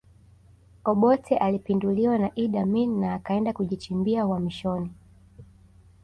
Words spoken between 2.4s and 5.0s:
Amin na akaenda kujichimbia uhamishoni